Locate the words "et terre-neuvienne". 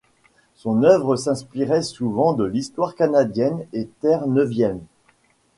3.71-4.81